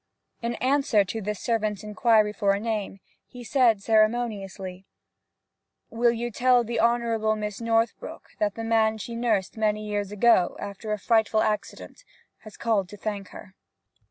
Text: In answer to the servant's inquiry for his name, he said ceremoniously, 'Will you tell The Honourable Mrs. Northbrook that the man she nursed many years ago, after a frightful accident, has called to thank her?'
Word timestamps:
In 0.41 0.55
answer 0.55 1.03
to 1.03 1.21
the 1.21 1.35
servant's 1.35 1.83
inquiry 1.83 2.33
for 2.33 2.55
his 2.55 2.63
name, 2.63 2.99
he 3.27 3.43
said 3.43 3.83
ceremoniously, 3.83 4.87
'Will 5.91 6.11
you 6.11 6.31
tell 6.31 6.63
The 6.63 6.79
Honourable 6.79 7.35
Mrs. 7.35 7.61
Northbrook 7.61 8.29
that 8.39 8.55
the 8.55 8.63
man 8.63 8.97
she 8.97 9.13
nursed 9.15 9.57
many 9.57 9.85
years 9.85 10.11
ago, 10.11 10.57
after 10.59 10.91
a 10.91 10.97
frightful 10.97 11.43
accident, 11.43 12.03
has 12.39 12.57
called 12.57 12.89
to 12.89 12.97
thank 12.97 13.27
her?' 13.27 13.53